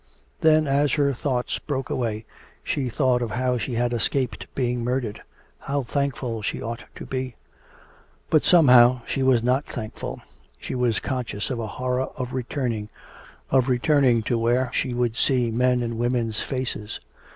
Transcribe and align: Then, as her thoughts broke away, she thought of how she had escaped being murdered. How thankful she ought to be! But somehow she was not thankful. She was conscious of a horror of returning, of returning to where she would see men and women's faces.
Then, 0.39 0.65
as 0.67 0.93
her 0.93 1.13
thoughts 1.13 1.59
broke 1.59 1.91
away, 1.91 2.25
she 2.63 2.89
thought 2.89 3.21
of 3.21 3.29
how 3.29 3.59
she 3.59 3.75
had 3.75 3.93
escaped 3.93 4.47
being 4.55 4.83
murdered. 4.83 5.21
How 5.59 5.83
thankful 5.83 6.41
she 6.41 6.59
ought 6.59 6.85
to 6.95 7.05
be! 7.05 7.35
But 8.31 8.43
somehow 8.43 9.01
she 9.05 9.21
was 9.21 9.43
not 9.43 9.65
thankful. 9.67 10.19
She 10.59 10.73
was 10.73 10.99
conscious 10.99 11.51
of 11.51 11.59
a 11.59 11.67
horror 11.77 12.07
of 12.17 12.33
returning, 12.33 12.89
of 13.51 13.69
returning 13.69 14.23
to 14.23 14.39
where 14.39 14.71
she 14.73 14.91
would 14.95 15.17
see 15.17 15.51
men 15.51 15.83
and 15.83 15.99
women's 15.99 16.41
faces. 16.41 16.99